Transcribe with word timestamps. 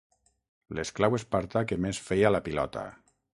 L'esclau 0.79 1.17
espartà 1.17 1.63
que 1.73 1.79
més 1.85 2.01
feia 2.07 2.33
la 2.35 2.43
pilota. 2.49 2.87